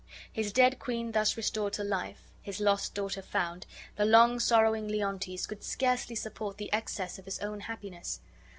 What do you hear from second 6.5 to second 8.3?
the excess of his own happiness.